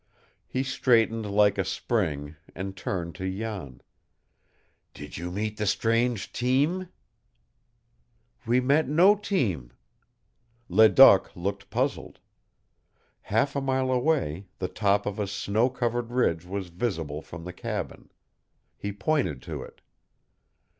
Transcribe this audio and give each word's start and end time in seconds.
He 0.47 0.63
straightened 0.63 1.29
like 1.29 1.59
a 1.59 1.63
spring 1.63 2.35
and 2.55 2.75
turned, 2.75 3.13
to 3.21 3.31
Jan. 3.37 3.81
"Did 4.95 5.17
you 5.17 5.29
meet 5.29 5.57
the 5.57 5.67
strange 5.67 6.33
team?" 6.33 6.87
"We 8.47 8.61
met 8.61 8.87
no 8.89 9.13
team." 9.15 9.73
Ledoq 10.69 11.29
looked 11.35 11.69
puzzled. 11.69 12.17
Half 13.21 13.55
a 13.55 13.61
mile 13.61 13.91
away, 13.91 14.47
the 14.57 14.67
top 14.67 15.05
of 15.05 15.19
a 15.19 15.27
snow 15.27 15.69
covered 15.69 16.09
ridge 16.09 16.45
was 16.45 16.69
visible 16.69 17.21
from 17.21 17.43
the 17.43 17.53
cabin. 17.53 18.11
He 18.75 18.91
pointed 18.91 19.39
to 19.43 19.61
it. 19.61 19.81